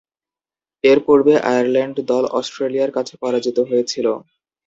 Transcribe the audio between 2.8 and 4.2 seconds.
কাছে পরাজিত হয়েছিল।